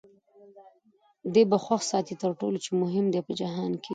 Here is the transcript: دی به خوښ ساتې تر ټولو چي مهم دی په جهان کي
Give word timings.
دی 1.33 1.43
به 1.49 1.57
خوښ 1.65 1.81
ساتې 1.91 2.13
تر 2.21 2.31
ټولو 2.39 2.57
چي 2.65 2.71
مهم 2.81 3.05
دی 3.13 3.19
په 3.27 3.31
جهان 3.41 3.71
کي 3.83 3.89